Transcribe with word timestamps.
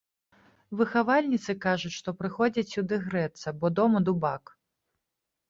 Выхавальніцы 0.77 1.55
кажуць, 1.65 1.91
што 1.97 2.09
прыходзяць 2.21 2.65
сюды 2.73 2.95
грэцца, 3.05 3.47
бо 3.61 3.73
дома 3.83 3.97
дубак. 4.09 4.43